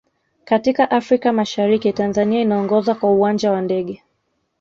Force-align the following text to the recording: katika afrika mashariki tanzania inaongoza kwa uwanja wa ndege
katika 0.45 0.91
afrika 0.91 1.33
mashariki 1.33 1.93
tanzania 1.93 2.41
inaongoza 2.41 2.95
kwa 2.95 3.09
uwanja 3.11 3.51
wa 3.51 3.61
ndege 3.61 4.03